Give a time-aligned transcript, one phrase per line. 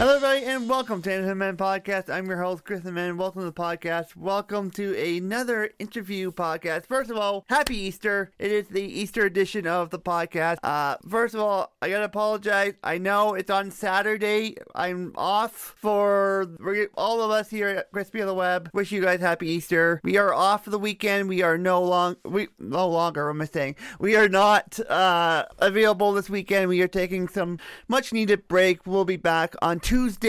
[0.00, 2.08] Hello, everybody, and welcome to Entertainment Man Podcast.
[2.08, 3.18] I'm your host, Chris Man.
[3.18, 4.16] Welcome to the podcast.
[4.16, 6.86] Welcome to another interview podcast.
[6.86, 8.30] First of all, happy Easter.
[8.38, 10.56] It is the Easter edition of the podcast.
[10.62, 12.76] Uh, first of all, I gotta apologize.
[12.82, 14.56] I know it's on Saturday.
[14.74, 16.48] I'm off for
[16.94, 18.70] all of us here at Crispy on the Web.
[18.72, 20.00] Wish you guys happy Easter.
[20.02, 21.28] We are off for the weekend.
[21.28, 23.26] We are no long we no longer.
[23.26, 23.76] What am I saying?
[23.98, 26.70] We are not uh, available this weekend.
[26.70, 28.86] We are taking some much needed break.
[28.86, 30.20] We'll be back on Tuesday, just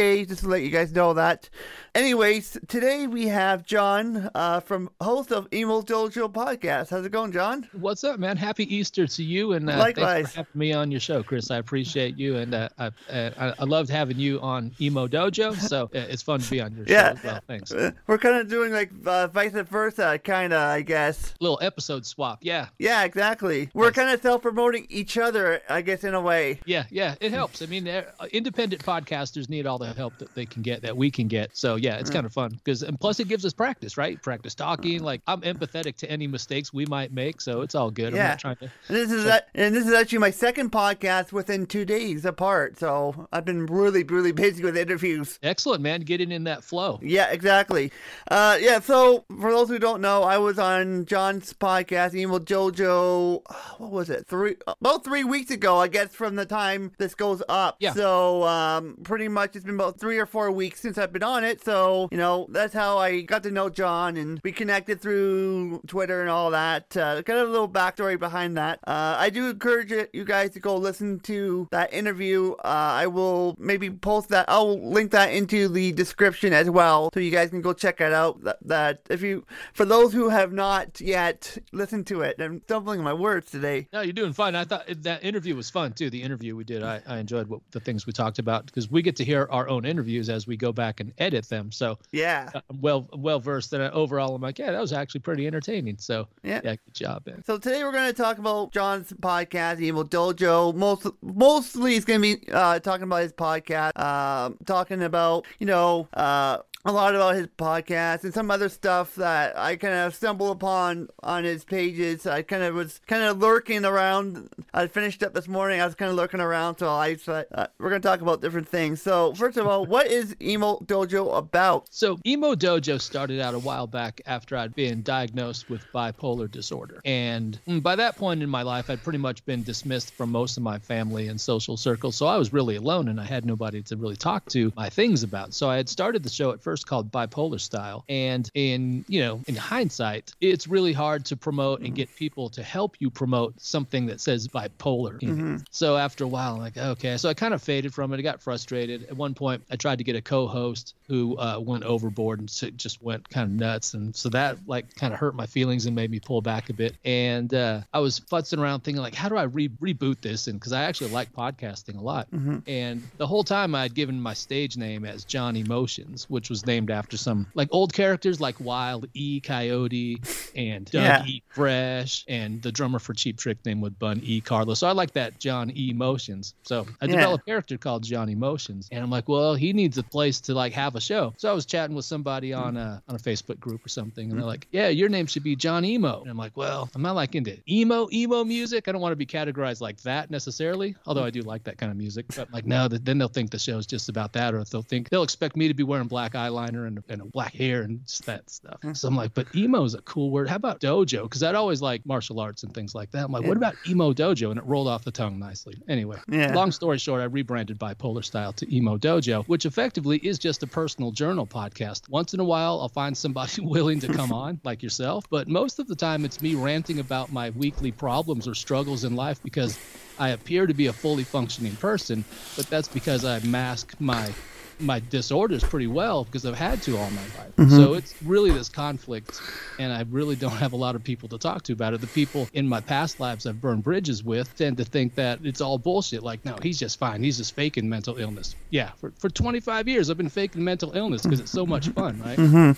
[0.41, 1.47] to let you guys know that.
[1.93, 6.89] Anyways, today we have John uh, from host of Emo Dojo podcast.
[6.89, 7.67] How's it going, John?
[7.73, 8.37] What's up, man?
[8.37, 10.33] Happy Easter to you, and uh, Likewise.
[10.33, 11.51] having me on your show, Chris.
[11.51, 15.55] I appreciate you, and uh, I, uh, I loved having you on Emo Dojo.
[15.55, 17.09] So uh, it's fun to be on your Yeah.
[17.11, 17.39] show as well.
[17.45, 17.71] Thanks.
[17.71, 21.35] Uh, We're kind of doing like uh, vice versa, kind of, I guess.
[21.39, 22.39] Little episode swap.
[22.41, 23.69] Yeah, Yeah, exactly.
[23.75, 26.61] We're kind of self promoting each other, I guess, in a way.
[26.65, 27.13] yeah, yeah.
[27.21, 27.61] It helps.
[27.61, 27.87] I mean,
[28.31, 31.55] independent podcasters need all the help that they can get, that we can get.
[31.55, 34.21] So yeah, it's kind of fun because, and plus, it gives us practice, right?
[34.21, 35.03] Practice talking.
[35.03, 38.13] Like I'm empathetic to any mistakes we might make, so it's all good.
[38.13, 38.35] I'm Yeah.
[38.35, 38.71] to.
[38.87, 42.79] This is that, and this is actually my second podcast within two days apart.
[42.79, 45.37] So I've been really, really busy with interviews.
[45.43, 46.01] Excellent, man.
[46.01, 46.99] Getting in that flow.
[47.03, 47.91] Yeah, exactly.
[48.29, 48.79] Uh, yeah.
[48.79, 53.41] So for those who don't know, I was on John's podcast, Emo Dojo.
[53.77, 54.27] What was it?
[54.27, 57.77] Three about three weeks ago, I guess, from the time this goes up.
[57.79, 57.93] Yeah.
[57.93, 61.43] So um, pretty much it's been about three or four weeks since I've been on
[61.43, 61.63] it.
[61.63, 66.21] So you know that's how I got to know John, and we connected through Twitter
[66.21, 66.95] and all that.
[66.95, 68.79] Uh, kind of a little backstory behind that.
[68.85, 72.51] Uh, I do encourage it- you guys to go listen to that interview.
[72.53, 72.67] Uh,
[73.03, 74.45] I will maybe post that.
[74.47, 78.11] I'll link that into the description as well, so you guys can go check it
[78.13, 78.43] out.
[78.43, 83.01] That, that if you, for those who have not yet listened to it, I'm stumbling
[83.03, 83.87] my words today.
[83.93, 84.55] No, you're doing fine.
[84.55, 86.09] I thought that interview was fun too.
[86.09, 89.01] The interview we did, I, I enjoyed what the things we talked about because we
[89.01, 91.71] get to hear our own interviews as we go back and edit them.
[91.71, 92.49] So Yeah.
[92.53, 93.73] uh, I'm well well versed.
[93.73, 95.97] And overall, I'm like, yeah, that was actually pretty entertaining.
[95.99, 96.61] So Yeah.
[96.63, 97.43] yeah, good job, man.
[97.45, 100.73] So today we're going to talk about John's podcast, Evil Dojo.
[100.75, 105.65] Most mostly he's going to be uh, talking about his podcast, um, talking about you
[105.65, 110.15] know uh, a lot about his podcast and some other stuff that I kind of
[110.15, 112.25] stumbled upon on his pages.
[112.25, 114.49] I kind of was kind of lurking around.
[114.73, 115.79] I finished up this morning.
[115.79, 118.67] I was kind of lurking around, so I uh, we're going to talk about different
[118.67, 118.99] things.
[119.01, 121.87] So first of all, what is Emo Dojo about?
[121.89, 127.01] So Emo Dojo started out a while back after I'd been diagnosed with bipolar disorder.
[127.05, 130.57] And mm, by that point in my life, I'd pretty much been dismissed from most
[130.57, 132.15] of my family and social circles.
[132.15, 135.23] So I was really alone and I had nobody to really talk to my things
[135.23, 135.53] about.
[135.53, 138.05] So I had started the show at first called Bipolar Style.
[138.07, 142.63] And in, you know, in hindsight, it's really hard to promote and get people to
[142.63, 145.19] help you promote something that says bipolar.
[145.57, 145.63] it.
[145.71, 147.17] So after a while, I'm like, okay.
[147.17, 148.19] So I kind of faded from it.
[148.19, 149.00] I got frustrated.
[149.09, 153.01] At one point, I tried to get a co-host who uh, went overboard and just
[153.01, 156.09] went kind of nuts, and so that like kind of hurt my feelings and made
[156.09, 156.95] me pull back a bit.
[157.03, 160.47] And uh, I was futzing around thinking like, how do I re- reboot this?
[160.47, 162.29] And because I actually like podcasting a lot,
[162.65, 166.65] and the whole time I had given my stage name as John Emotions, which was
[166.65, 170.21] named after some like old characters like Wile E Coyote
[170.55, 171.23] and Doug Yeah.
[171.25, 174.79] E Fresh, and the drummer for Cheap Trick name would Bun E Carlos.
[174.79, 176.55] So I like that John E Emotions.
[176.63, 177.11] So I Yeah.
[177.13, 180.53] developed a character called John Emotions, and I'm like, well, he needs a place to
[180.53, 181.33] like have a show.
[181.37, 182.59] So I was chatting with somebody hmm.
[182.59, 184.47] on a on a Facebook group or something, and they're hmm.
[184.47, 186.21] like, yeah, your name should be John Emo.
[186.21, 188.87] And I'm like, well, I'm not like into emo emo music.
[188.87, 191.91] I don't want to be categorized like that necessarily, although I do like that kind
[191.91, 192.25] of music.
[192.35, 195.09] But like, no, th- then they'll think the show's just about that, or they'll think
[195.09, 198.49] they'll expect me to be wearing black eyeliner and, and black hair and just that
[198.49, 198.79] stuff.
[198.81, 198.93] Hmm.
[198.93, 200.49] So I'm like, but emo is a cool word.
[200.49, 201.23] How about dojo?
[201.23, 203.25] Because I'd always like martial arts and things like that.
[203.25, 204.51] I'm like, what about emo dojo?
[204.51, 205.75] And it rolled off the tongue nicely.
[205.87, 206.53] Anyway, Yeah.
[206.53, 210.67] long story short, I rebranded Bipolar Style to Emo Dojo, which effectively is just a
[210.67, 212.09] personal journal podcast.
[212.09, 215.79] Once in a while, I'll find somebody willing to come on, like yourself, but most
[215.79, 219.79] of the time, it's me ranting about my weekly problems or struggles in life because
[220.19, 222.25] I appear to be a fully functioning person,
[222.57, 224.31] but that's because I mask my
[224.81, 227.69] my disorders pretty well because I've had to all my life.
[227.69, 229.39] So it's really this conflict,
[229.77, 232.01] and I really don't have a lot of people to talk to about it.
[232.01, 235.61] The people in my past lives I've burned bridges with tend to think that it's
[235.61, 236.23] all bullshit.
[236.23, 237.21] Like, no, he's just fine.
[237.23, 238.55] He's just faking mental illness.
[238.71, 242.19] Yeah, for, for 25 years I've been faking mental illness because it's so much fun,
[242.21, 242.37] right?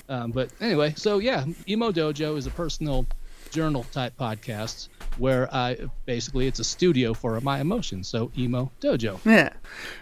[0.09, 3.05] Um, but anyway, so yeah, Emo Dojo is a personal
[3.51, 4.87] journal type podcast
[5.19, 8.07] where I basically it's a studio for my emotions.
[8.07, 9.19] So Emo Dojo.
[9.25, 9.49] Yeah,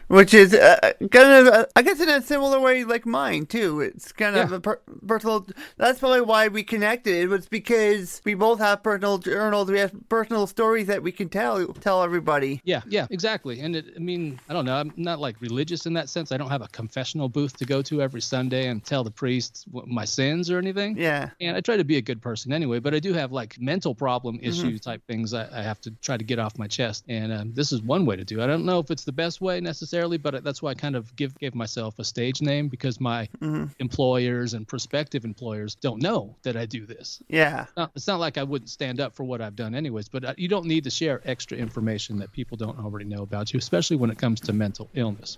[0.07, 3.81] which is uh, kind of, uh, I guess, in a similar way like mine too.
[3.81, 4.57] It's kind of Yeah.
[4.57, 5.47] a per- personal.
[5.77, 7.15] That's probably why we connected.
[7.15, 9.69] It was because we both have personal journals.
[9.69, 12.61] We have personal stories that we can tell tell everybody.
[12.63, 13.59] Yeah, yeah, exactly.
[13.61, 14.75] And it, I mean, I don't know.
[14.75, 16.31] I'm not like religious in that sense.
[16.31, 19.65] I don't have a confessional booth to go to every Sunday and tell the priest
[19.71, 20.97] my sins or anything.
[20.97, 23.59] Yeah, And I try to be a good person anyway, but I do have like
[23.59, 27.05] mental problem issue type things I, I have to try to get off my chest.
[27.07, 28.43] And um, this is one way to do it.
[28.43, 31.15] I don't know if it's the best way necessarily, but that's why I kind of
[31.15, 33.27] give gave myself a stage name because my
[33.79, 37.21] employers and prospective employers don't know that I do this.
[37.27, 40.23] yeah, Not, it's not like I wouldn't stand up for what I've done anyways, but
[40.23, 43.57] uh, you don't need to share extra information that people don't already know about you,
[43.57, 45.37] especially when it comes to mental illness.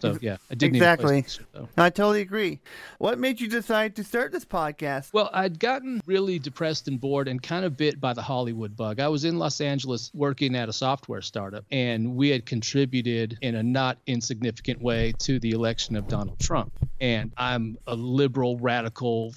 [0.00, 1.14] So yeah, I did Exactly.
[1.14, 1.68] need a place to share.
[1.76, 2.60] I totally agree.
[2.98, 5.12] What made you decide to start this podcast?
[5.12, 9.00] Well, I'd gotten really depressed and bored and kind of bit by the Hollywood bug.
[9.00, 13.54] I was in Los Angeles working at a software startup, and we had contributed in
[13.54, 16.72] a not insignificant way to the election of Donald Trump.
[17.00, 19.34] And I'm a liberal, radical,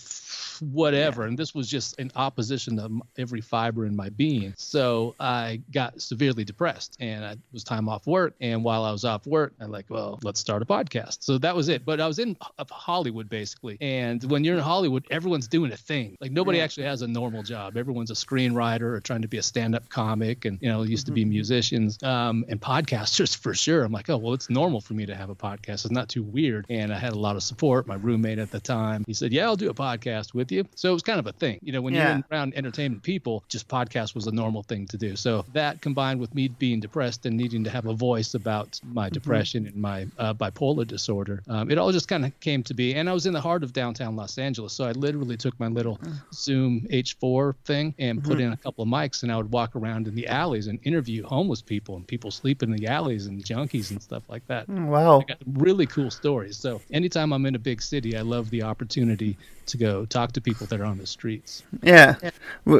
[0.59, 1.23] whatever.
[1.23, 4.53] And this was just in opposition to every fiber in my being.
[4.57, 8.35] So I got severely depressed, and it was time off work.
[8.39, 11.17] And while I was off work, I'm like, well, let's start a podcast.
[11.21, 11.85] So that was it.
[11.85, 12.35] But I was in
[12.69, 16.17] Hollywood basically, and when you're in Hollywood, everyone's doing a thing.
[16.21, 17.77] Like nobody actually has a normal job.
[17.77, 21.11] Everyone's a screenwriter or trying to be a stand-up comic, and you know, used to
[21.11, 23.83] be musicians um, and podcasters for sure.
[23.83, 25.85] I'm like, oh well, it's normal for me to have a podcast.
[25.85, 26.65] It's not too weird.
[26.69, 27.87] And I had a lot of support.
[27.87, 30.65] My roommate at the time, he said, yeah, I'll do a podcast with you.
[30.75, 31.59] So it was kind of a thing.
[31.61, 32.15] You know, when Yeah.
[32.17, 35.15] you're around entertainment people, just podcast was a normal thing to do.
[35.15, 39.09] So that combined with me being depressed and needing to have a voice about my
[39.09, 42.95] depression and my uh, bipolar disorder, um, it all just kind of came to be.
[42.95, 45.67] And I was in the heart of downtown Los Angeles, so I literally took my
[45.67, 45.99] little
[46.33, 50.07] Zoom H4 thing and put in a couple of mics, and I would walk around
[50.07, 53.91] in the alleys and interview homeless people and people sleeping in the alleys and junkies
[53.91, 54.67] and stuff like that.
[54.69, 55.21] Wow.
[55.21, 56.57] I got really cool stories.
[56.57, 59.37] So anytime I'm in a big city, I love the opportunity
[59.67, 61.63] to go talk to people that are on the streets.
[61.81, 62.15] Yeah.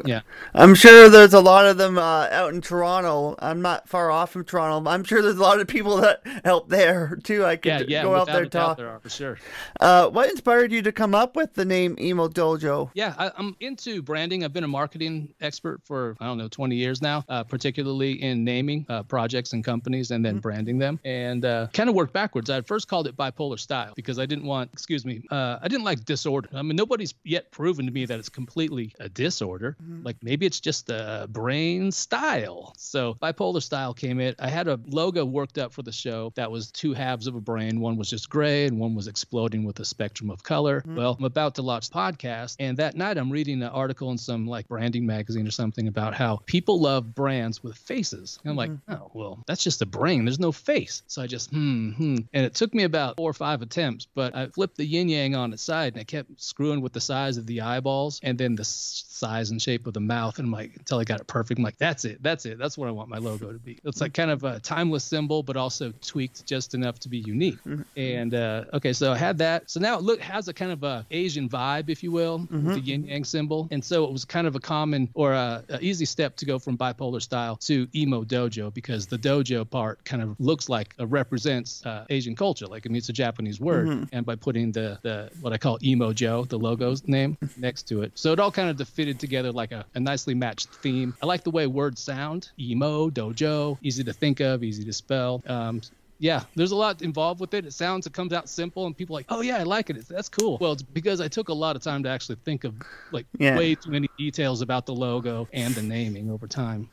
[0.06, 0.21] Yeah.
[0.53, 3.36] I'm sure there's a lot of them uh, out in Toronto.
[3.39, 4.89] I'm not far off from Toronto.
[4.89, 7.35] I'm sure there's a lot of people that help there too.
[7.44, 8.78] I could Yeah, yeah, go out there and talk.
[8.78, 9.38] there are for sure.
[9.80, 12.92] Uh, what inspired you to come up with the name Emo Dojo?
[12.94, 14.44] Yeah, I, I'm into branding.
[14.44, 18.44] I've been a marketing expert for I don't know 20 years now, uh, particularly in
[18.44, 21.00] naming uh, projects and companies and then branding them.
[21.04, 22.50] And uh, kind of worked backwards.
[22.50, 25.84] I first called it bipolar style because I didn't want, excuse me, uh, I didn't
[25.86, 26.50] like disorder.
[26.54, 29.76] I mean, nobody's yet proven to me that it's completely a disorder.
[30.04, 32.74] Like maybe it's just a brain style.
[32.78, 34.36] So bipolar style came in.
[34.40, 37.42] I had a logo worked up for the show that was two halves of a
[37.42, 37.80] brain.
[37.80, 40.83] One was just gray and one was exploding with a spectrum of color.
[40.86, 44.48] Well, I'm about to launch podcast, and that night I'm reading an article in some
[44.48, 48.39] like branding magazine or something about how people love brands with faces.
[48.44, 50.25] And I'm like, oh well, that's just a brain.
[50.25, 51.04] There's no face.
[51.07, 54.36] So I just hmm hmm, and it took me about four or five attempts, but
[54.36, 57.38] I flipped the yin yang on its side and I kept screwing with the size
[57.38, 60.75] of the eyeballs and then the size and shape of the mouth, and I'm like
[60.77, 61.60] until I got it perfect.
[61.60, 63.80] I'm like, that's it, that's it, that's what I want my logo to be.
[63.83, 67.57] It's like kind of a timeless symbol, but also tweaked just enough to be unique.
[67.95, 69.69] And uh, okay, so I had that.
[69.69, 72.75] So now it look has a kind of a Asian vibe, if you will, with
[72.75, 73.67] the yin yang symbol.
[73.71, 76.60] And so it was kind of a common or a, a easy step to go
[76.60, 81.07] from bipolar style to emo dojo because the dojo part kind of looks like uh,
[81.07, 82.67] represents uh, Asian culture.
[82.67, 85.77] Like I mean, it's a Japanese word, and by putting the the what I call
[85.84, 89.51] emo Joe, the logo's name next to it, so it all kind of fitted together
[89.51, 91.13] like a, a nicely matched theme.
[91.22, 95.43] I like the way words sound: emo, dojo, easy to think of, easy to spell.
[95.48, 95.81] Um,
[96.19, 97.65] yeah, there's a lot involved with it.
[97.65, 99.98] It sounds, it comes out simple, and people are like, oh yeah, I like it.
[99.98, 100.57] It's, that's cool.
[100.62, 102.75] Well, it's because I took a lot of time to actually think of
[103.12, 103.57] like Yeah.
[103.57, 106.89] way too many details about the logo and the naming over time.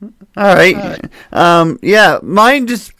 [0.36, 1.00] All right.
[1.32, 2.92] Um, yeah, mine just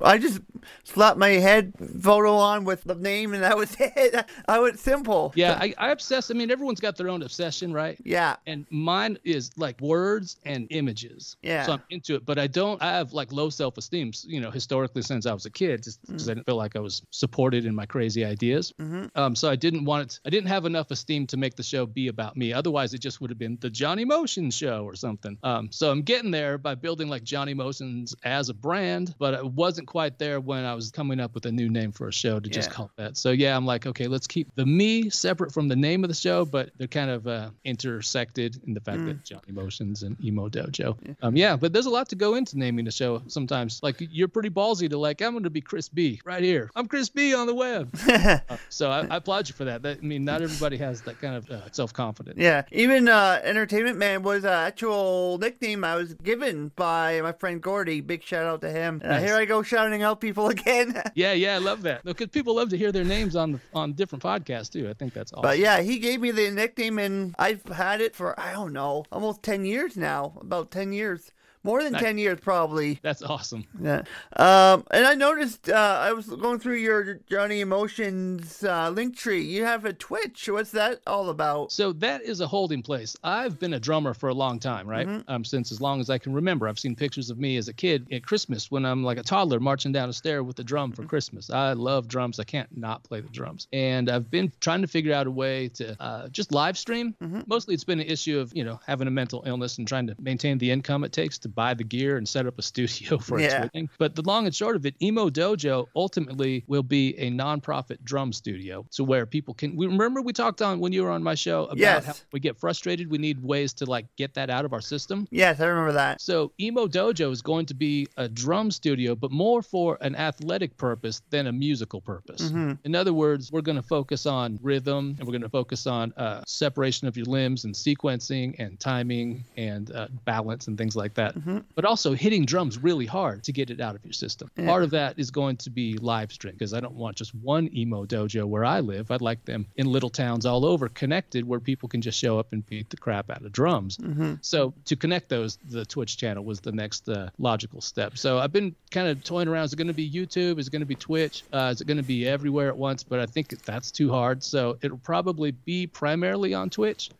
[0.00, 0.40] I just
[0.84, 4.24] slapped my head photo on with the name, and that was it.
[4.48, 5.32] I was simple.
[5.34, 6.30] Yeah, I, I obsess.
[6.30, 7.98] I mean, everyone's got their own obsession, right?
[8.04, 8.36] Yeah.
[8.46, 11.36] and mine is like words and images.
[11.42, 11.64] Yeah.
[11.64, 12.80] So I'm into it, but I don't.
[12.82, 14.12] I have like low self-esteem.
[14.24, 16.80] You know, historically since I was a kid, just because I didn't feel like I
[16.80, 18.72] was supported in my crazy ideas.
[19.14, 20.20] Um, so I didn't want it.
[20.26, 22.52] I didn't have enough esteem to make the show be about me.
[22.52, 25.38] Otherwise, it just would have been the Johnny Motion show or something.
[25.42, 29.44] Um, so I'm getting there by building like Johnny Motions as a brand, but it
[29.44, 32.40] wasn't quite there when I was coming up with a new name for a show
[32.40, 32.74] to just Yeah.
[32.74, 33.16] call that.
[33.16, 36.14] So yeah, I'm like, okay, let's keep the me separate from the name of the
[36.14, 39.06] show, but they're kind of uh, intersected in the fact Mm.
[39.06, 40.96] that Johnny Motions and Emo Dojo.
[41.22, 43.22] Um, yeah, but there's a lot to go into naming the show.
[43.28, 46.70] Sometimes, like you're pretty ballsy to like, I'm going to be Crispy right here.
[46.76, 47.94] I'm Crispy on the web.
[48.48, 49.82] Uh, so I, I applaud you for that.
[49.82, 52.36] That I mean, not everybody has that kind of uh, self confidence.
[52.38, 57.60] Yeah, even uh, Entertainment Man was an actual nickname I was given by my friend
[57.62, 58.00] Gordy.
[58.00, 59.00] Big shout out to him.
[59.04, 59.22] Uh, Nice.
[59.24, 61.00] here I go shouting out people again.
[61.14, 62.04] Yeah, yeah, I love that.
[62.04, 64.88] Because people love to hear their names on the, on different podcasts too.
[64.88, 65.42] I think that's awesome.
[65.42, 69.04] But yeah, he gave me the nickname, and I've had it for I don't know,
[69.10, 70.38] almost ten years now.
[70.40, 71.30] About ten years,
[71.64, 72.02] more than Nice.
[72.02, 73.00] ten years probably.
[73.02, 73.64] That's awesome.
[73.82, 74.02] Yeah.
[74.36, 79.42] Um, and I noticed uh, I was going through your Johnny Emotions uh, link tree.
[79.42, 80.48] You have a Twitch.
[80.48, 81.72] What's that all about?
[81.72, 83.16] So that is a holding place.
[83.24, 85.08] I've been a drummer for a long time, right?
[85.28, 86.68] Um, since as long as I can remember.
[86.68, 89.60] I've seen pictures of me as a kid at Christmas when I'm like a toddler
[89.60, 91.50] marching down a stair with a drum for Christmas.
[91.50, 92.38] I love drums.
[92.38, 93.68] I can't not play the drums.
[93.72, 97.14] And I've been trying to figure out a way to uh, just live stream.
[97.46, 100.16] Mostly it's been an issue of, you know, having a mental illness and trying to
[100.20, 103.40] maintain the income it takes to buy the gear and set up a studio for
[103.40, 103.64] Yeah.
[103.64, 103.88] its thing.
[103.98, 108.32] But the long and short of it, Emo Dojo ultimately will be a nonprofit drum
[108.32, 108.84] studio.
[108.90, 111.64] So where people can we remember we talked on when you were on my show
[111.64, 112.06] about Yes.
[112.06, 115.26] how we get frustrated, we need ways to like get that out of our system.
[115.30, 116.20] Yes, I remember that.
[116.20, 120.76] So Emo Dojo is going to be a drum studio, but more for an athletic
[120.76, 122.42] purpose than a musical purpose.
[122.42, 122.72] Mm-hmm.
[122.84, 126.12] In other words, we're going to focus on rhythm and we're going to focus on
[126.16, 131.14] uh, separation of your limbs and sequencing and timing and uh, balance and things like
[131.14, 131.34] that.
[131.44, 131.58] Mm-hmm.
[131.74, 134.50] But also hitting drums really hard to get it out of your system.
[134.64, 137.68] Part of that is going to be live stream because I don't want just one
[137.74, 139.10] Emo Dojo where I live.
[139.10, 142.52] I'd like them in little towns all over connected where people can just show up
[142.52, 143.98] and beat the crap out of drums.
[144.40, 148.16] So to connect those, the Twitch channel was the next uh, logical step.
[148.16, 149.64] So I've been kind of toying around.
[149.64, 150.58] Is it going to be YouTube?
[150.58, 151.42] Is it going to be Twitch?
[151.52, 153.02] Uh, is it going to be everywhere at once?
[153.02, 154.42] But I think that's too hard.
[154.42, 157.10] So it'll probably be primarily on Twitch,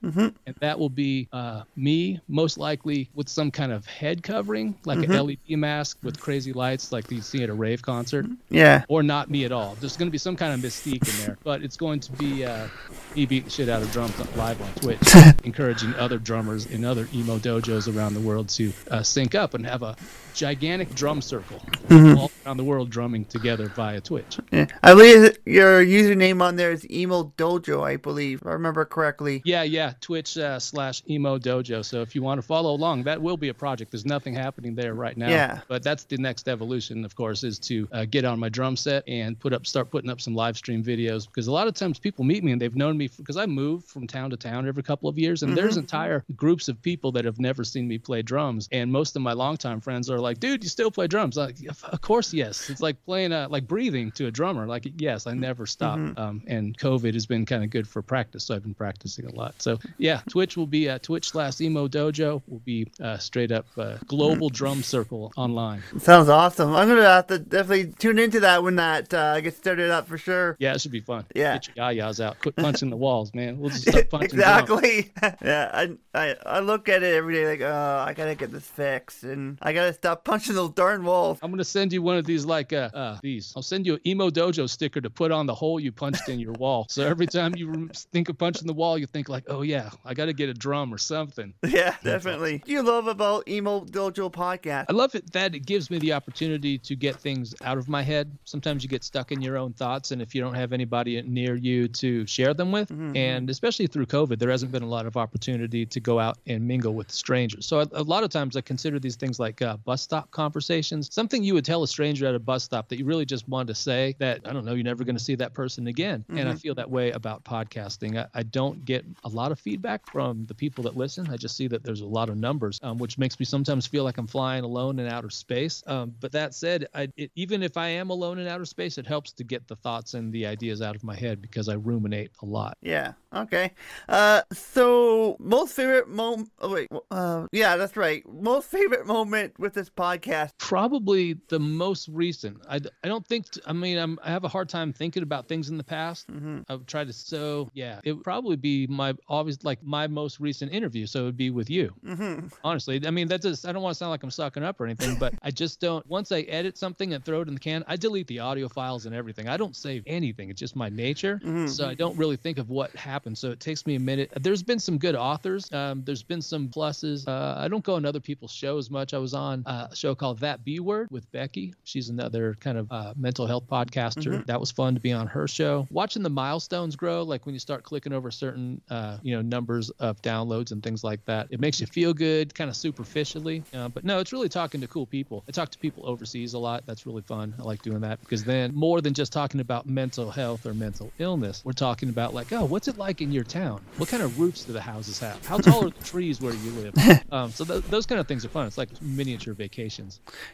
[0.46, 4.98] and that will be uh, me most likely with some kind of head covering, like
[4.98, 8.84] an LED mask with crazy lights, like you see at a rave concert Yeah.
[8.88, 9.76] or not me at all.
[9.80, 12.44] There's going to be some kind of mystique in there, but it's going to be
[12.44, 12.68] uh,
[13.16, 15.00] me beating the shit out of drums live on Twitch,
[15.44, 19.66] encouraging other drummers in other emo dojos around the world to uh, sync up and
[19.66, 19.96] have a
[20.34, 21.60] gigantic drum circle
[21.90, 24.38] all around the world drumming together via Twitch.
[24.50, 24.66] yeah.
[24.82, 29.42] I believe your username on there is Emo Dojo, I believe, if I remember correctly.
[29.44, 31.84] Yeah, yeah, Twitch uh, slash emo dojo.
[31.84, 33.92] So if you want to follow along, that will be a project.
[33.92, 35.28] There's nothing happening there right now.
[35.28, 35.60] Yeah.
[35.68, 39.04] But that's the next evolution, of course, is to uh, get on my drum set
[39.08, 41.98] and put up, start putting up some live stream videos because a lot of times
[41.98, 44.82] people meet me and they've known me because I move from town to town every
[44.82, 48.22] couple of years, and there's entire groups of people that have never seen me play
[48.22, 51.56] drums, and most of my longtime friends are like, "Dude, you still play drums?" Like,
[51.68, 52.70] "Of- course, yes.
[52.70, 54.66] It's like playing a like breathing to a drummer.
[54.66, 55.98] Like, yes, I never stop.
[56.18, 59.34] Um, and COVID has been kind of good for practice, so I've been practicing a
[59.34, 59.54] lot.
[59.58, 63.66] So yeah, Twitch will be uh, Twitch slash emo dojo will be uh, straight up
[63.76, 65.82] uh, global drum circle online.
[65.98, 66.74] Sounds awesome.
[66.74, 70.18] I'm gonna have to definitely tune into that when that uh, gets started up for
[70.18, 70.56] sure.
[70.58, 71.24] Yeah, it should be fun.
[71.34, 71.54] Yeah.
[71.54, 72.38] Get your yayas out.
[72.40, 73.58] Quit punching the walls, man.
[73.58, 75.12] We'll just start punching exactly.
[75.42, 78.66] yeah, I, I I look at it every day like, oh, I gotta get this
[78.66, 81.38] fixed, and I gotta stop punching the darn wall.
[81.42, 83.52] I'm gonna send you one of these like uh, uh these.
[83.56, 86.38] I'll send you an emo dojo sticker to put on the hole you punched in
[86.40, 86.86] your wall.
[86.88, 90.14] So every time you think of punching the wall, you think like, oh yeah, I
[90.14, 91.54] gotta get a drum or something.
[91.74, 92.58] Yeah, definitely.
[92.58, 94.86] What you love about Emo Dojo podcast?
[94.88, 98.00] I love it that it gives me the opportunity to get things out of my
[98.00, 98.30] head.
[98.44, 101.56] Sometimes you get stuck in your own thoughts, and if you don't have anybody near
[101.56, 105.16] you to share them with, and especially through COVID, there hasn't been a lot of
[105.16, 107.66] opportunity to go out and mingle with strangers.
[107.66, 111.12] So a, a lot of times I consider these things like uh, bus stop conversations,
[111.12, 113.68] something you would tell a stranger at a bus stop that you really just wanted
[113.68, 116.24] to say that I don't know, you're never going to see that person again.
[116.28, 118.18] And I feel that way about podcasting.
[118.18, 121.28] I, I don't get a lot of feedback from the people that listen.
[121.30, 124.04] I just see that there's a lot of numbers, um, which makes me sometimes feel
[124.04, 125.82] like I'm flying alone in outer space.
[125.86, 129.06] Um, but that said, I, it, even if I am alone in outer space, it
[129.06, 132.30] helps to get the thoughts and the ideas out of my head because I ruminate
[132.42, 132.76] a lot.
[132.82, 133.12] Yeah.
[133.34, 133.72] Okay.
[134.08, 136.50] Uh, so most favorite moment.
[136.60, 136.88] Oh wait.
[137.10, 138.22] Uh, yeah, that's right.
[138.28, 140.50] Most favorite moment with this podcast.
[140.58, 142.58] Probably the most recent.
[142.68, 145.68] I, I don't think, I mean, I'm, I have a hard time thinking about things
[145.68, 146.26] in the past.
[146.68, 150.72] I've tried to, so yeah, it would probably be my, always like my most recent
[150.72, 151.06] interview.
[151.06, 151.92] So it would be with you.
[152.04, 152.46] Mm-hmm.
[152.62, 154.84] honestly i mean that's just i don't want to sound like i'm sucking up or
[154.84, 157.82] anything but i just don't once i edit something and throw it in the can
[157.86, 161.40] i delete the audio files and everything i don't save anything it's just my nature
[161.68, 164.62] so i don't really think of what happened so it takes me a minute there's
[164.62, 168.20] been some good authors um, there's been some pluses uh, i don't go on other
[168.20, 171.30] people's shows much i was on uh, uh, a show called That B Word with
[171.32, 171.74] Becky.
[171.84, 174.44] She's another kind of uh, mental health podcaster.
[174.46, 175.86] That was fun to be on her show.
[175.90, 179.90] Watching the milestones grow, like when you start clicking over certain, uh, you know, numbers
[179.90, 183.62] of downloads and things like that, it makes you feel good, kind of superficially.
[183.72, 185.44] Uh, but no, it's really talking to cool people.
[185.48, 186.84] I talk to people overseas a lot.
[186.86, 187.54] That's really fun.
[187.58, 191.12] I like doing that because then more than just talking about mental health or mental
[191.18, 193.80] illness, we're talking about like, oh, what's it like in your town?
[193.96, 195.44] What kind of roofs do the houses have?
[195.46, 196.94] How tall are the trees where you live?
[197.30, 198.66] Um, so th- those kind of things are fun.
[198.66, 199.54] It's like miniature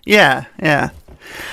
[0.04, 0.90] Yeah, yeah.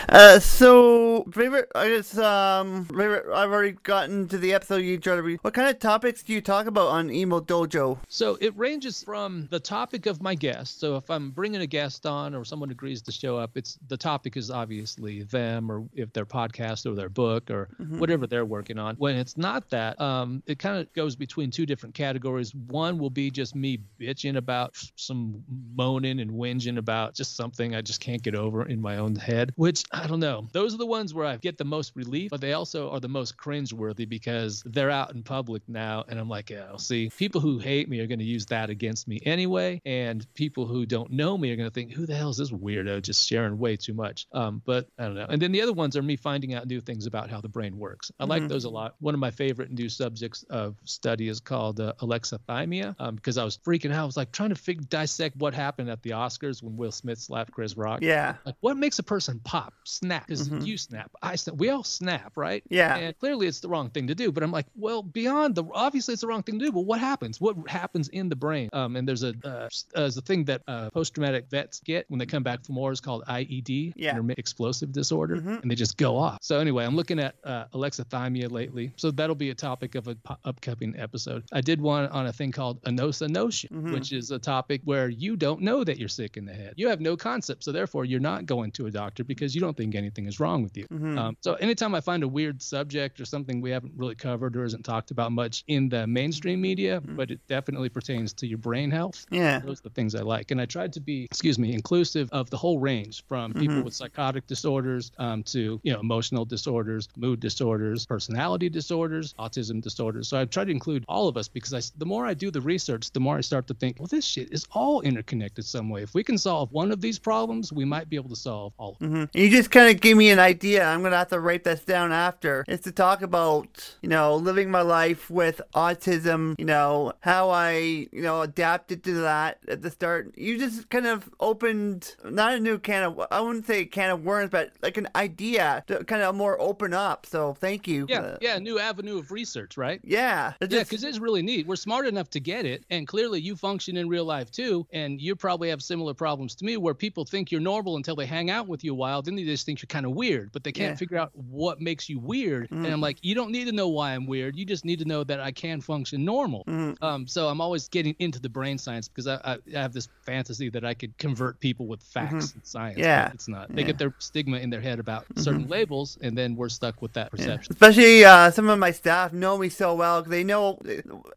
[0.10, 3.26] Uh, so favorite, I guess, um, favorite.
[3.34, 5.40] I've already gotten to the episode you tried to read.
[5.42, 7.98] What kind of topics do you talk about on Emo Dojo?
[8.08, 10.80] So it ranges from the topic of my guest.
[10.80, 13.98] So if I'm bringing a guest on or someone agrees to show up, it's the
[13.98, 17.70] topic is obviously them or if their podcast or their book or
[18.00, 18.96] whatever they're working on.
[18.96, 22.56] When it's not that, um, it kind of goes between two different categories.
[22.56, 25.44] One will be just me bitching about some
[25.76, 29.54] moaning and whinging about just something I just can't get over in my own head,
[29.56, 30.50] which I don't know.
[30.52, 33.08] Those are the ones where I get the most relief, but they also are the
[33.08, 36.04] most cringeworthy because they're out in public now.
[36.10, 39.08] And I'm like, oh, see, people who hate me are going to use that against
[39.08, 39.82] me anyway.
[39.86, 42.52] And people who don't know me are going to think, who the hell is this
[42.52, 44.28] weirdo just sharing way too much?
[44.34, 45.28] Um, but I don't know.
[45.30, 47.78] And then the other ones are me finding out new things about how the brain
[47.78, 48.12] works.
[48.20, 48.96] I like those a lot.
[49.00, 53.46] One of my favorite new subjects of study is called uh, alexithymia um, because I
[53.46, 54.04] was freaking out.
[54.04, 57.20] I was like trying to fig- dissect what happened at the Oscars when Will Smith
[57.46, 58.00] Chris Rock.
[58.02, 58.36] Yeah.
[58.46, 60.28] Like, what makes a person pop, snap?
[60.28, 62.64] Because you snap, I snap, we all snap, right?
[62.70, 62.96] Yeah.
[62.96, 64.32] And clearly it's the wrong thing to do.
[64.32, 66.72] But I'm like, well, beyond the obviously it's the wrong thing to do.
[66.72, 67.40] But what happens?
[67.42, 68.70] What happens in the brain?
[68.74, 72.20] Um, and there's a uh, uh, there's a thing that uh, post-traumatic vets get when
[72.20, 74.12] they come back from war is called IED, Yeah.
[74.12, 76.40] intermittent explosive disorder, and they just go off.
[76.42, 78.94] So anyway, I'm looking at uh, alexithymia lately.
[78.98, 81.44] So that'll be a topic of an upcoming episode.
[81.52, 85.62] I did one on a thing called anosognosia, which is a topic where you don't
[85.62, 86.74] know that you're sick in the head.
[86.78, 89.78] You have no concept, so therefore you're not going to a doctor because you don't
[89.78, 90.86] think anything is wrong with you.
[90.92, 94.64] Um, so anytime I find a weird subject or something we haven't really covered or
[94.64, 98.90] isn't talked about much in the mainstream media, but it definitely pertains to your brain
[98.92, 99.26] health.
[99.30, 99.60] Yeah.
[99.60, 100.52] Those are the things I like.
[100.52, 103.94] And I tried to be, excuse me, inclusive of the whole range from people with
[103.94, 110.28] psychotic disorders um, to, you know, emotional disorders, mood disorders, personality disorders, autism disorders.
[110.28, 112.62] So I tried to include all of us because I, the more I do the
[112.62, 116.04] research, the more I start to think, well, this shit is all interconnected some way.
[116.04, 118.94] If we can solve one of these problems, we might be able to solve all
[118.94, 119.12] of them.
[119.12, 119.38] Mm-hmm.
[119.38, 120.86] You just kind of gave me an idea.
[120.86, 122.64] I'm gonna have to write this down after.
[122.68, 126.56] It's to talk about, you know, living my life with autism.
[126.58, 130.38] You know, how I, you know, adapted to that at the start.
[130.38, 134.12] You just kind of opened not a new can of, I wouldn't say a can
[134.12, 137.26] of worms, but like an idea to kind of more open up.
[137.26, 138.06] So thank you.
[138.08, 138.42] Yeah, that.
[138.42, 140.00] yeah, new avenue of research, right?
[140.04, 140.54] Yeah.
[140.62, 141.68] It Yeah, because it's really neat.
[141.68, 144.86] We're smart enough to get it, and clearly you function in real life too.
[144.94, 148.26] And you probably have similar problems to me, where people think you're normal until they
[148.26, 149.22] hang out with you a while.
[149.22, 150.96] Then they just think you're kind of weird, but they can't Yeah.
[150.96, 151.00] Mm.
[151.00, 152.70] figure out what makes you weird.
[152.72, 154.56] And I'm like, you don't need to know why I'm weird.
[154.56, 156.64] You just need to know that I can function normal.
[156.66, 157.04] Mm-hmm.
[157.04, 160.08] Um, so I'm always getting into the brain science because I, I, I have this
[160.26, 162.96] fantasy that I could convert people with facts and science.
[162.98, 163.04] Mm-hmm.
[163.04, 163.32] Yeah.
[163.34, 163.74] it's not.
[163.74, 163.88] They Yeah.
[163.88, 167.32] get their stigma in their head about certain labels, and then we're stuck with that
[167.32, 167.72] perception.
[167.74, 170.24] Especially uh, some of my staff know me so well.
[170.24, 170.80] They know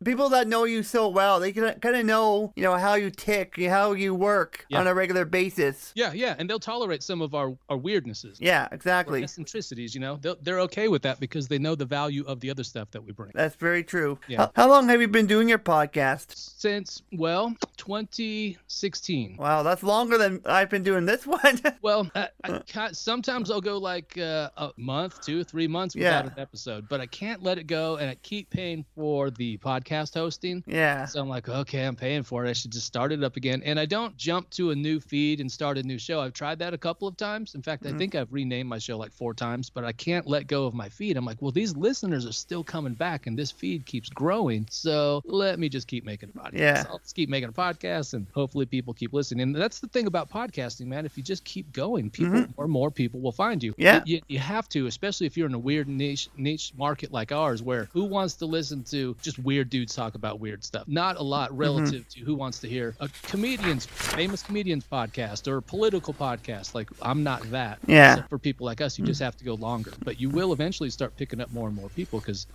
[0.05, 1.41] people that know you so well.
[1.41, 4.81] They kind of know, you know, how you tick, how you work Yeah.
[4.81, 5.60] on a regular basis.
[5.95, 8.37] Yeah, yeah, and they'll tolerate some of our, our weirdnesses.
[8.39, 9.23] Yeah, exactly.
[9.23, 12.51] eccentricities, you know, they're, they're okay with that because they know the value of the
[12.51, 13.33] other stuff that we bring.
[13.35, 14.19] That's very true.
[14.29, 14.39] Yeah.
[14.39, 16.35] How, how long have you been doing your podcast?
[16.61, 19.37] Since, well, 2016.
[19.39, 21.41] Wow, that's longer than I've been doing this one.
[21.83, 26.23] Well, I, I sometimes I'll go like uh, a month, two, three months Yeah.
[26.23, 29.57] without an episode, but I can't let it go and I keep paying for the
[29.59, 30.63] podcast hosting.
[30.67, 31.07] yeah.
[31.07, 32.51] So I'm like, okay, I'm paying for it.
[32.51, 33.63] I should just start it up again.
[33.65, 36.21] And I don't jump to a new feed and start a new show.
[36.21, 37.55] I've tried that a couple of times.
[37.55, 37.99] In fact, I mm-hmm.
[37.99, 40.89] think I've renamed my show like four times, but I can't let go of my
[40.89, 41.17] feed.
[41.17, 44.67] I'm like, well, these listeners are still coming back and this feed keeps growing.
[44.71, 46.59] So let me just keep making a podcast.
[46.59, 46.85] Yeah.
[46.89, 49.43] I'll just keep making a podcast and hopefully people keep listening.
[49.43, 51.07] And that's the thing about podcasting, man.
[51.07, 52.53] If you just keep going, people mm-hmm.
[52.57, 53.75] more and more people will find you.
[53.77, 54.03] Yeah.
[54.05, 57.63] You, you have to, especially if you're in a weird niche niche market like ours,
[57.63, 60.87] where who wants to listen to just weird dudes talk about weird stuff?
[60.87, 61.59] Not a lot mm-hmm.
[61.59, 66.75] relative to who wants to hear a comedian's famous comedians podcast or a political podcast.
[66.75, 67.79] Like I'm not that.
[67.87, 68.17] Yeah.
[68.17, 69.93] So for people like us, you just have to go longer.
[70.05, 72.47] But you will eventually start picking up more and more people because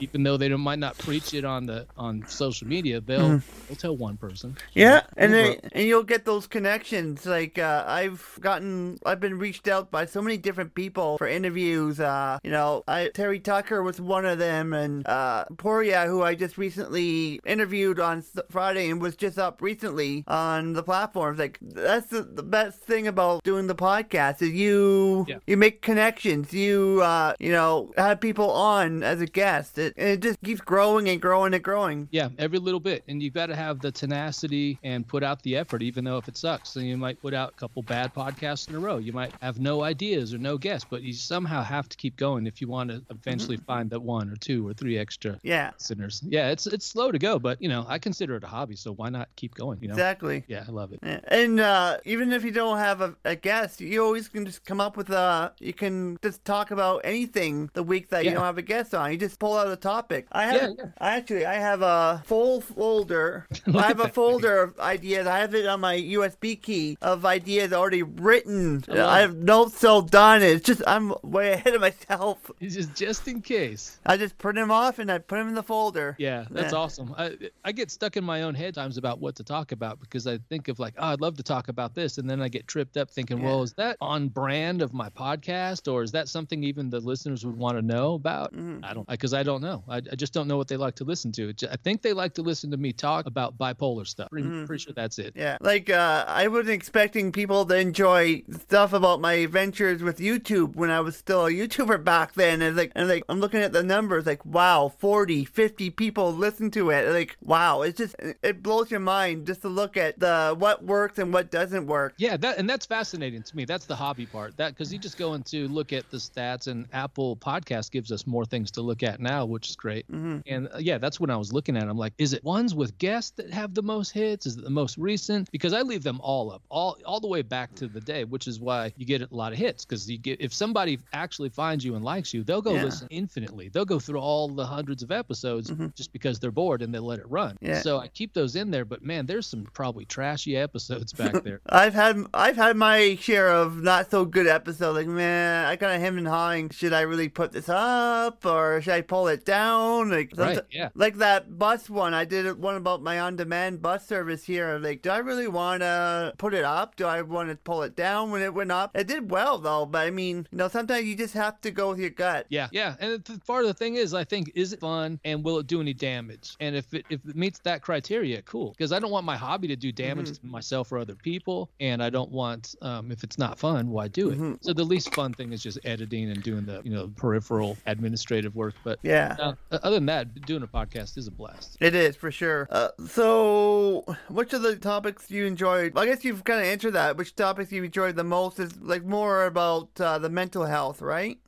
[0.00, 3.76] even though they don't, might not preach it on the on social media, they'll they'll
[3.76, 4.56] tell one person.
[4.74, 7.26] Yeah, and then, and you'll get those connections.
[7.26, 12.00] Like uh, I've gotten, I've been reached out by so many different people for interviews.
[12.00, 16.34] Uh, you know, I, Terry Tucker was one of them, and uh, Poria, who I
[16.34, 21.38] just recently interviewed on Friday and was just up recently on the platforms.
[21.38, 25.38] Like uh, that's the, the best thing about doing the podcast is you Yeah.
[25.46, 26.52] you make connections.
[26.52, 29.78] You uh you know have people on as a guest.
[29.78, 32.08] It, and it just keeps growing and growing and growing.
[32.10, 33.04] Yeah, every little bit.
[33.08, 36.28] And you've got to have the tenacity and put out the effort, even though if
[36.28, 36.70] it sucks.
[36.70, 38.98] So you might put out a couple bad podcasts in a row.
[38.98, 42.46] You might have no ideas or no guests, but you somehow have to keep going
[42.46, 46.22] if you want to eventually find that one or two or three extra Yeah, listeners.
[46.24, 48.92] Yeah, it's it's slow to go, but you know, I consider it a hobby, so
[48.92, 49.78] why not keep going?
[49.82, 49.94] You know?
[49.94, 50.44] exactly.
[50.48, 51.00] Yeah, I love it.
[51.28, 54.64] And uh, Uh, even if you don't have a, a guest, you always can just
[54.64, 55.52] come up with a.
[55.58, 59.10] You can just talk about anything the week that you don't have a guest on.
[59.10, 60.26] You just pull out a topic.
[60.32, 60.54] I have.
[60.62, 60.84] Yeah, yeah.
[60.98, 63.46] I actually I have a full folder.
[63.74, 65.26] I have a folder of ideas.
[65.26, 68.84] I have it on my USB key of ideas already written.
[68.88, 70.42] I I have notes all done.
[70.42, 72.50] It's just I'm way ahead of myself.
[72.60, 73.98] It's just just in case.
[74.06, 76.14] I just print them off and I put them in the folder.
[76.18, 76.78] Yeah, that's Yeah.
[76.78, 77.14] awesome.
[77.18, 80.26] I I get stuck in my own head times about what to talk about because
[80.26, 82.68] I think of like, oh, I'd love to talk about this, and then I get
[82.68, 83.44] tripped up thinking, Yeah.
[83.46, 87.44] well, is that on brand of my podcast, or is that something even the listeners
[87.44, 88.52] would want to know about?
[88.52, 88.84] Mm-hmm.
[88.84, 89.82] I don't, because I don't know.
[89.88, 91.52] I, I just don't know what they like to listen to.
[91.70, 94.30] I think they like to listen to me talk about bipolar stuff.
[94.30, 95.32] Pretty, pretty sure that's it.
[95.34, 100.76] Yeah, like uh, I wasn't expecting people to enjoy stuff about my adventures with YouTube
[100.76, 102.60] when I was still a YouTuber back then.
[102.62, 106.70] And like, and like, I'm looking at the numbers, like, wow, 40, 50 people listen
[106.72, 107.08] to it.
[107.12, 111.18] Like, wow, it's just it blows your mind just to look at the what works
[111.18, 112.14] and what doesn't work.
[112.18, 113.64] Yeah, that and that's fascinating to me.
[113.64, 114.56] That's the hobby part.
[114.56, 118.26] That because you just go into look at the stats, and Apple Podcast gives us
[118.26, 120.08] more things to look at now, which is great.
[120.08, 121.82] And uh, yeah, that's when I was looking at.
[121.84, 121.90] 'em.
[121.90, 124.46] I'm like, is it ones with guests that have the most hits?
[124.46, 125.50] Is it the most recent?
[125.50, 128.46] Because I leave them all up, all all the way back to the day, which
[128.46, 129.84] is why you get a lot of hits.
[129.84, 132.84] Because you get if somebody actually finds you and likes you, they'll go Yeah.
[132.84, 133.68] listen infinitely.
[133.68, 137.18] They'll go through all the hundreds of episodes just because they're bored and they let
[137.18, 137.56] it run.
[137.60, 137.80] Yeah.
[137.80, 138.84] So I keep those in there.
[138.84, 141.51] But man, there's some probably trashy episodes back there.
[141.66, 144.96] I've had I've had my share of not so good episodes.
[144.96, 146.70] Like, man, I kind of hem and hawing.
[146.70, 150.10] Should I really put this up or should I pull it down?
[150.10, 150.88] Like, Right, yeah.
[150.94, 152.14] Like that bus one.
[152.14, 154.78] I did one about my on-demand bus service here.
[154.78, 156.96] Like, do I really want to put it up?
[156.96, 158.96] Do I want to pull it down when it went up?
[158.96, 161.90] It did well though, but I mean, you know, sometimes you just have to go
[161.90, 162.46] with your gut.
[162.48, 165.44] Yeah, yeah, and the part of the thing is, I think, is it fun and
[165.44, 166.56] will it do any damage?
[166.60, 168.70] And if it if it meets that criteria, cool.
[168.70, 170.46] Because I don't want my hobby to do damage Mm-hmm.
[170.46, 171.41] to myself or other people,
[171.80, 174.34] and I don't want um, if it's not fun, why do it?
[174.34, 174.54] Mm-hmm.
[174.60, 178.54] So the least fun thing is just editing and doing the you know peripheral administrative
[178.54, 178.74] work.
[178.84, 179.36] But Yeah.
[179.38, 181.76] uh, other than that, doing a podcast is a blast.
[181.80, 182.68] It is for sure.
[182.70, 185.92] Uh, so, which of the topics you enjoyed?
[185.96, 187.16] I guess you've kind of answered that.
[187.16, 191.38] Which topics you enjoyed the most is like more about uh, the mental health, right?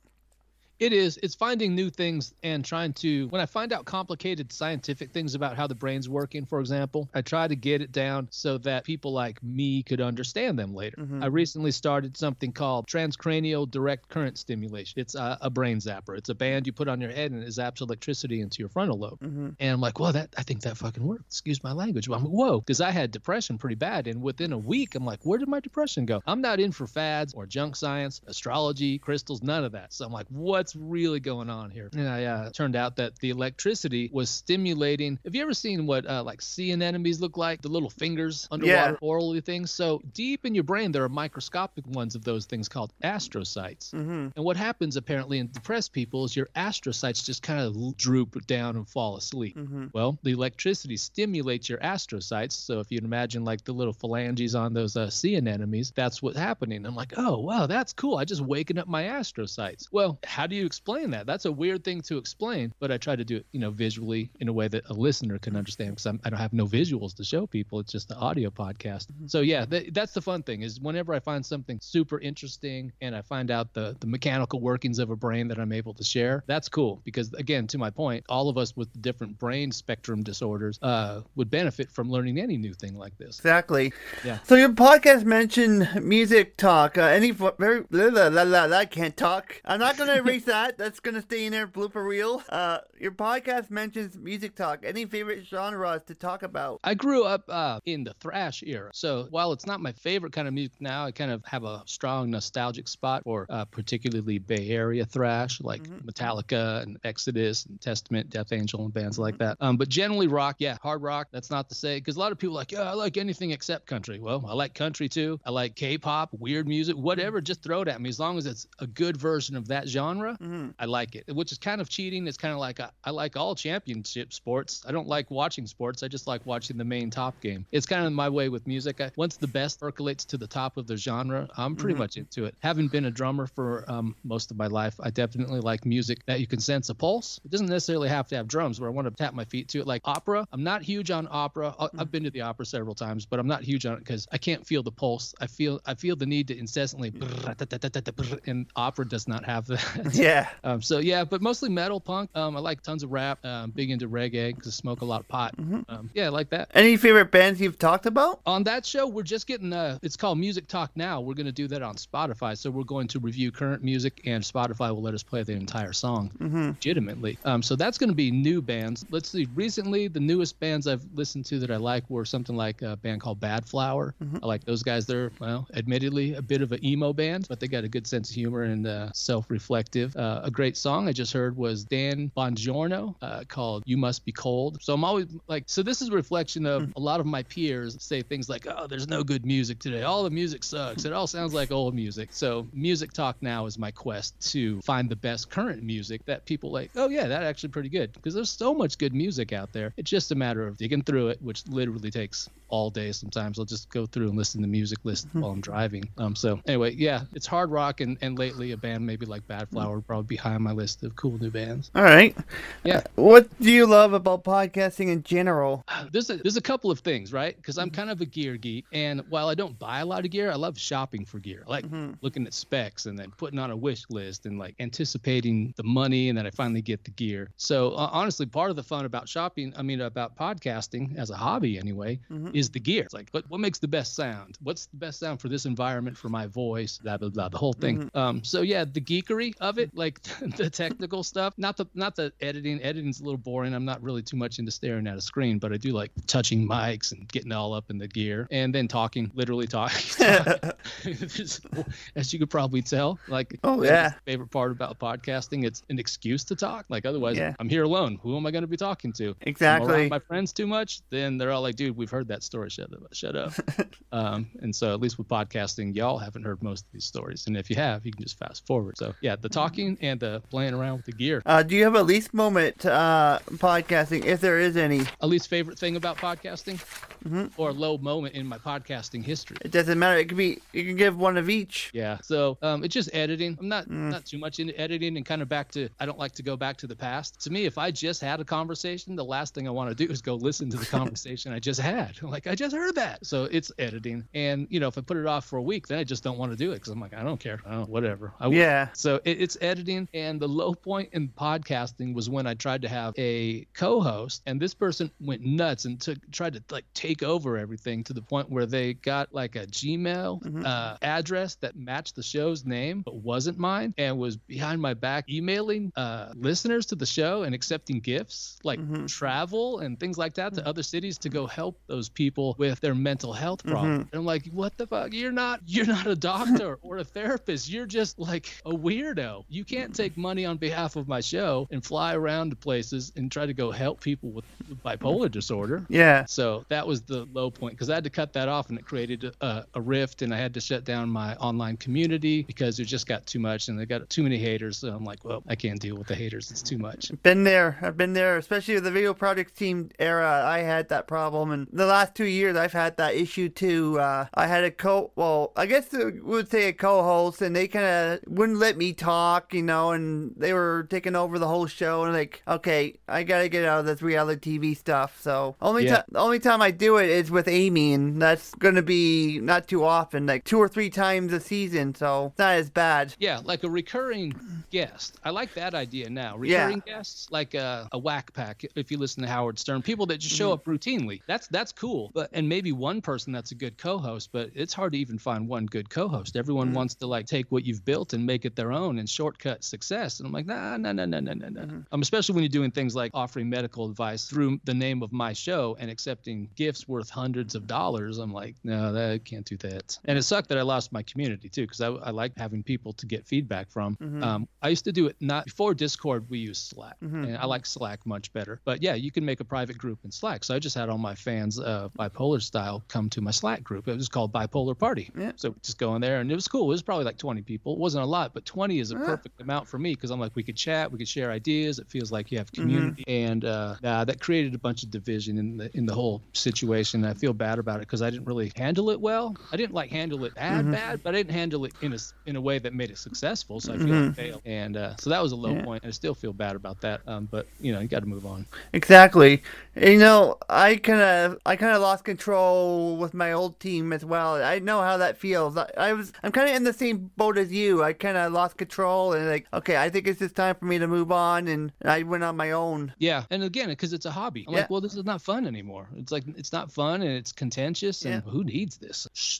[0.79, 1.17] It is.
[1.23, 3.27] It's finding new things and trying to.
[3.27, 7.21] When I find out complicated scientific things about how the brain's working, for example, I
[7.21, 10.97] try to get it down so that people like me could understand them later.
[10.97, 11.23] Mm-hmm.
[11.23, 14.99] I recently started something called transcranial direct current stimulation.
[14.99, 16.17] It's a, a brain zapper.
[16.17, 18.99] It's a band you put on your head and it zaps electricity into your frontal
[18.99, 19.19] lobe.
[19.19, 19.49] Mm-hmm.
[19.59, 21.27] And I'm like, well, that I think that fucking worked.
[21.27, 22.07] Excuse my language.
[22.07, 25.19] I'm like, whoa, because I had depression pretty bad, and within a week, I'm like,
[25.23, 26.21] where did my depression go?
[26.27, 29.93] I'm not in for fads or junk science, astrology, crystals, none of that.
[29.93, 30.27] So I'm like,
[30.65, 31.91] what's really going on here?
[31.93, 35.19] And I uh, turned out that the electricity was stimulating.
[35.23, 37.61] Have you ever seen what uh, like sea anemones look like?
[37.61, 38.97] The little fingers underwater, Yeah.
[39.01, 39.69] orally things.
[39.69, 43.91] So deep in your brain, there are microscopic ones of those things called astrocytes.
[43.91, 44.29] Mm-hmm.
[44.35, 48.75] And what happens apparently in depressed people is your astrocytes just kind of droop down
[48.75, 49.55] and fall asleep.
[49.55, 49.87] Mm-hmm.
[49.93, 52.53] Well, the electricity stimulates your astrocytes.
[52.53, 56.39] So if you imagine like the little phalanges on those uh, sea anemones, that's what's
[56.39, 56.87] happening.
[56.87, 58.17] I'm like, oh, wow, that's cool.
[58.17, 59.87] I just waking up my astrocytes.
[59.91, 61.25] Well, how do you explain that?
[61.25, 64.29] That's a weird thing to explain, but I try to do it, you know, visually
[64.39, 67.23] in a way that a listener can understand because I don't have no visuals to
[67.23, 67.79] show people.
[67.79, 69.07] It's just the audio podcast.
[69.27, 73.15] So yeah, th- that's the fun thing is whenever I find something super interesting and
[73.15, 76.43] I find out the the mechanical workings of a brain that I'm able to share,
[76.47, 80.79] that's cool because again, to my point, all of us with different brain spectrum disorders
[80.81, 83.39] uh, would benefit from learning any new thing like this.
[83.39, 83.93] Exactly.
[84.23, 84.39] Yeah.
[84.43, 86.97] So your podcast mentioned music talk.
[86.97, 89.61] Uh, any very la, la, la, blah, I can't talk.
[89.65, 90.77] I'm not gonna erase that.
[90.77, 91.67] That's gonna stay in there.
[91.67, 92.43] Blooper reel.
[92.49, 94.83] Uh, your podcast mentions music talk.
[94.85, 96.79] Any favorite genres to talk about?
[96.83, 100.47] I grew up uh, in the thrash era, so while it's not my favorite kind
[100.47, 104.69] of music now, I kind of have a strong nostalgic spot for uh, particularly Bay
[104.69, 109.57] Area thrash, like Metallica and Exodus and Testament, Death Angel, and bands like that.
[109.59, 111.27] Um, but generally rock, yeah, hard rock.
[111.31, 113.85] That's not to say because a lot of people like, yeah, I like anything except
[113.87, 114.19] country.
[114.19, 115.39] Well, I like country too.
[115.45, 117.41] I like K-pop, weird music, whatever.
[117.41, 120.34] Just throw it at me as long as it's a good version of that genre.
[120.41, 122.27] Opera, I like it, which is kind of cheating.
[122.27, 124.83] It's kind of like I, I like all championship sports.
[124.87, 126.03] I don't like watching sports.
[126.03, 127.65] I just like watching the main top game.
[127.71, 129.01] It's kind of my way with music.
[129.01, 132.03] I, once the best percolates to the top of the genre, I'm pretty mm-hmm.
[132.03, 132.55] much into it.
[132.59, 136.39] Having been a drummer for um, most of my life, I definitely like music that
[136.39, 137.39] you can sense a pulse.
[137.43, 139.79] It doesn't necessarily have to have drums where I want to tap my feet to
[139.79, 139.87] it.
[139.87, 141.75] Like opera, I'm not huge on opera.
[141.79, 141.99] I- mm-hmm.
[141.99, 144.37] I've been to the opera several times, but I'm not huge on it because I
[144.37, 145.33] can't feel the pulse.
[145.39, 147.13] I feel I feel the need to incessantly,
[148.45, 150.11] and opera does not have that.
[150.25, 150.49] Yeah.
[150.63, 152.31] Um, so yeah, but mostly metal punk.
[152.35, 153.45] Um, I like tons of rap.
[153.45, 155.53] Um, big into reggae because I smoke a lot of pot.
[155.59, 156.71] Um, yeah, I like that.
[156.73, 158.41] Any favorite bands you've talked about?
[158.47, 161.21] On that show, we're just getting uh it's called Music Talk Now.
[161.21, 162.57] We're going to do that on Spotify.
[162.57, 165.93] So we're going to review current music, and Spotify will let us play the entire
[165.93, 167.37] song legitimately.
[167.45, 169.05] Um, so that's going to be new bands.
[169.11, 169.47] Let's see.
[169.53, 173.21] Recently, the newest bands I've listened to that I like were something like a band
[173.21, 174.13] called Badflower.
[174.41, 175.05] I like those guys.
[175.05, 178.29] They're well, admittedly a bit of an emo band, but they got a good sense
[178.29, 180.14] of humor and uh, self-reflective.
[180.15, 184.31] Uh, a great song I just heard was Dan Bongiorno uh, called "You Must Be
[184.31, 187.43] Cold." So I'm always like, so this is a reflection of a lot of my
[187.43, 190.03] peers say things like, "Oh, there's no good music today.
[190.03, 191.05] All the music sucks.
[191.05, 195.09] It all sounds like old music." So music talk now is my quest to find
[195.09, 196.91] the best current music that people like.
[196.95, 199.93] Oh yeah, that actually pretty good because there's so much good music out there.
[199.97, 203.11] It's just a matter of digging through it, which literally takes all day.
[203.13, 205.41] Sometimes I'll just go through and listen to music list mm-hmm.
[205.41, 206.09] while I'm driving.
[206.17, 209.63] Um, so anyway, yeah, it's hard rock and, and lately a band maybe like Bad
[209.63, 209.77] mm-hmm.
[209.77, 211.89] Flower would probably be high on my list of cool new bands.
[211.95, 212.35] All right.
[212.83, 212.97] Yeah.
[212.97, 215.85] Uh, what do you love about podcasting in general?
[216.11, 217.55] there's a there's a couple of things, right?
[217.55, 217.95] Because I'm mm-hmm.
[217.95, 220.55] kind of a gear geek, and while I don't buy a lot of gear, I
[220.55, 221.63] love shopping for gear.
[221.67, 221.85] I like
[222.21, 226.29] looking at specs and then putting on a wish list and like anticipating the money,
[226.29, 227.49] and then I finally get the gear.
[227.55, 231.35] So uh, honestly, part of the fun about shopping, I mean, about podcasting as a
[231.35, 232.19] hobby anyway,
[232.53, 233.03] is the gear.
[233.03, 234.57] It's like, what what makes the best sound?
[234.63, 236.99] What's the best sound for this environment for my voice?
[237.03, 237.49] Blah blah blah.
[237.49, 238.09] The whole thing.
[238.15, 238.43] Um.
[238.43, 240.21] So yeah, the geekery of it, like
[240.57, 242.81] the technical stuff, not the not the editing.
[242.83, 243.73] Editing's a little boring.
[243.73, 246.67] I'm not really too much into staring at a screen, but I do like touching
[246.67, 249.95] mics and getting all up in the gear and then talking, literally talking.
[252.15, 254.13] As you could probably tell, like Oh, yeah.
[254.25, 256.85] favorite part about podcasting, it's an excuse to talk.
[256.89, 257.53] Like otherwise, Yeah.
[257.59, 258.19] I'm here alone.
[258.21, 259.35] Who am I going to be talking to?
[259.41, 260.09] Exactly.
[260.09, 262.69] my friends too much, then they're all like, "Dude, we've heard that story.
[262.69, 263.53] Shut up, shut up."
[264.11, 267.57] um, and so, at least with podcasting, y'all haven't heard most of these stories, and
[267.57, 268.97] if you have, you can just fast forward.
[268.97, 271.41] So, yeah, the talking and the playing around with the gear.
[271.45, 275.01] Uh, do you have a least moment uh, podcasting, if there is any?
[275.21, 276.79] A least favorite thing about podcasting,
[277.25, 277.59] Mm-hmm.
[277.59, 279.57] or a low moment in my podcasting history.
[279.61, 280.19] It doesn't matter.
[280.19, 280.59] It could be.
[280.73, 281.89] You can give one of each.
[281.91, 282.19] Yeah.
[282.21, 283.57] So um, it's just editing.
[283.59, 284.11] I'm not Mm.
[284.11, 285.89] not too much into editing and kind of back to.
[285.99, 287.41] I don't like to go back to the past.
[287.41, 290.11] To me, if I just had a conversation, the last thing I want to do
[290.11, 292.15] is go listen to the conversation I just had.
[292.35, 293.25] Like I just heard that.
[293.25, 294.27] So it's editing.
[294.33, 296.37] And you know, if I put it off for a week, then I just don't
[296.37, 297.61] want to do it because I'm like, I don't care.
[297.65, 298.33] Oh, whatever.
[298.41, 298.55] I will.
[298.55, 298.89] Yeah.
[298.91, 302.89] So it, it's editing, and the low point in podcasting was when I tried to
[302.89, 307.57] have a co-host, and this person went nuts and took tried to like take over
[307.57, 312.23] everything to the point where they got like a Gmail uh, address that matched the
[312.23, 317.05] show's name but wasn't mine, and was behind my back emailing uh, listeners to the
[317.05, 321.47] show and accepting gifts like travel and things like that to other cities to go
[321.47, 322.24] help those people
[322.57, 323.71] with their mental health mm-hmm.
[323.71, 324.07] problems.
[324.11, 325.13] And I'm like, what the fuck?
[325.13, 327.69] You're not you're not a doctor or a therapist.
[327.69, 329.45] You're just like a weirdo.
[329.49, 333.31] You can't take money on behalf of my show and fly around to places and
[333.31, 335.85] try to go help people with, with bipolar disorder.
[335.89, 336.25] Yeah.
[336.25, 338.85] So that was the low point because I had to cut that off and it
[338.85, 342.85] created a, a rift and I had to shut down my online community because it
[342.85, 344.77] just got too much and they got too many haters.
[344.77, 346.51] So I'm like, well, I can't deal with the haters.
[346.51, 347.11] It's too much.
[347.23, 347.77] Been there.
[347.81, 350.43] I've been there, especially with the video project team era.
[350.45, 353.99] I had that problem, and the last two years I've had that issue too.
[353.99, 357.67] Uh, I had a co, well, I guess I would say a co-host, and they
[357.67, 361.67] kind of wouldn't let me talk, you know, and they were taking over the whole
[361.67, 365.21] show, and like, okay, I gotta get out of this reality TV stuff.
[365.21, 365.97] So only Yeah.
[365.97, 369.67] ti- the only time I do it is with Amy, and that's gonna be not
[369.67, 371.93] too often, like two or three times a season.
[371.95, 373.13] So it's not as bad.
[373.19, 374.33] Yeah, like a recurring
[374.71, 375.17] guest.
[375.23, 376.39] I like that idea now.
[376.41, 376.63] Yeah.
[376.65, 378.63] Recurring guests, like a, a Wack Pack.
[378.75, 381.21] If you listen to Howard Stern, people that just show up routinely.
[381.27, 382.04] That's that's cool.
[382.13, 384.29] But and maybe one person that's a good co-host.
[384.31, 386.35] But it's hard to even find one good co-host.
[386.35, 389.63] Everyone wants to like take what you've built and make it their own and shortcut
[389.63, 390.19] success.
[390.19, 391.73] And I'm like, nah, nah, nah, nah, nah, nah, nah.
[391.91, 395.33] Um, especially when you're doing things like offering medical advice through the name of my
[395.33, 398.17] show and accepting gifts gifts worth hundreds of dollars.
[398.17, 399.97] I'm like, no, that I can't do that.
[400.05, 402.93] And it sucked that I lost my community too, because I, I like having people
[402.93, 403.95] to get feedback from.
[403.95, 404.23] Mm-hmm.
[404.23, 406.29] Um, I used to do it not before Discord.
[406.29, 408.61] We used Slack, and I like Slack much better.
[408.65, 410.43] But yeah, you can make a private group in Slack.
[410.43, 413.87] So I just had all my fans, uh, bipolar style, come to my Slack group.
[413.87, 415.09] It was called Bipolar Party.
[415.17, 415.31] Yeah.
[415.35, 416.63] So we just go in there, and it was cool.
[416.65, 417.73] It was probably like 20 people.
[417.73, 420.35] It wasn't a lot, but 20 is a perfect amount for me because I'm like,
[420.35, 421.79] we could chat, we could share ideas.
[421.79, 425.37] It feels like you have community, and uh, uh, that created a bunch of division
[425.37, 427.03] in the in the whole situation.
[427.05, 429.35] I feel bad about it because I didn't really handle it well.
[429.51, 432.35] I didn't like handle it bad, bad, but I didn't handle it in a in
[432.35, 433.59] a way that made it successful.
[433.59, 435.63] So I feel like I failed, and uh, so that was a low Yeah.
[435.63, 435.85] point.
[435.85, 437.01] I still feel bad about that.
[437.07, 438.45] Um, but you know, you got to move on.
[438.73, 439.41] Exactly.
[439.75, 444.03] You know, I kind of, I kind of lost control with my old team as
[444.03, 444.43] well.
[444.43, 445.55] I know how that feels.
[445.55, 447.83] I, I was, I'm kind of in the same boat as you.
[447.83, 450.79] I kind of lost control and like, okay, I think it's just time for me
[450.79, 452.93] to move on, and I went on my own.
[452.97, 454.45] Yeah, and again, because it's a hobby.
[454.47, 454.59] I'm Yeah.
[454.61, 455.87] like, well, this is not fun anymore.
[455.95, 458.31] It's like it's not fun and it's contentious, and Yeah.
[458.31, 458.97] who needs this?